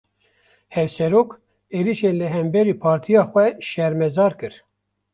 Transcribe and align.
Hevserok, 0.75 1.29
êrîşên 1.83 2.15
li 2.19 2.27
hemberî 2.35 2.75
partiya 2.83 3.23
xwe 3.31 3.45
şermezar 3.69 4.33
kir 4.39 4.53